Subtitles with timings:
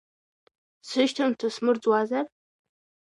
[0.87, 2.25] Сышьҭамҭа смырӡуазар?